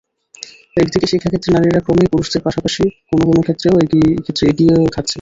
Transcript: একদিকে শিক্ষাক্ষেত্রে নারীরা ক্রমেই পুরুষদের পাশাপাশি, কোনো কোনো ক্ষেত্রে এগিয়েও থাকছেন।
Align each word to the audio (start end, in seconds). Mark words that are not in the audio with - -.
একদিকে 0.77 1.07
শিক্ষাক্ষেত্রে 1.07 1.49
নারীরা 1.51 1.79
ক্রমেই 1.79 2.11
পুরুষদের 2.11 2.41
পাশাপাশি, 2.43 2.83
কোনো 3.09 3.23
কোনো 3.29 3.41
ক্ষেত্রে 3.45 3.67
এগিয়েও 4.49 4.93
থাকছেন। 4.95 5.09